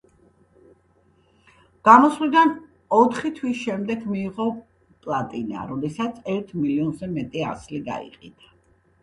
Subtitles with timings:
[1.87, 2.53] გამოსვლიდან
[2.99, 4.49] ოთხი თვის შემდეგ მიიღო
[5.05, 8.51] პლატინა, როდესაც ერთ მილიონზე მეტი ასლი გაიყიდა.